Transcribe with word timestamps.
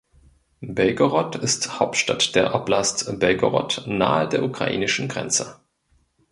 Belgorod 0.65 1.35
ist 1.35 1.79
Hauptstadt 1.79 2.33
der 2.33 2.55
Oblast 2.55 3.19
Belgorod 3.19 3.83
nahe 3.85 4.27
der 4.27 4.41
ukrainischen 4.41 5.07
Grenze. 5.07 5.59